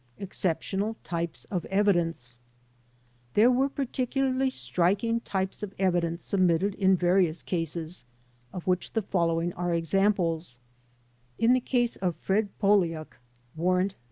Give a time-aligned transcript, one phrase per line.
[0.17, 2.39] Exceptional Types of Evidence
[3.35, 8.05] There were particularly striking types of evidence submitted in various cases,
[8.51, 10.57] of which the following are examples:
[11.37, 13.09] In the case of Fred Poliuk
[13.55, 13.97] (Warrant No.